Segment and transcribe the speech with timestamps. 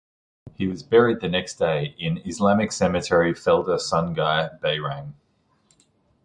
[0.55, 5.13] He was buried the next day in Islamic Cemetery Felda Sungai Behrang.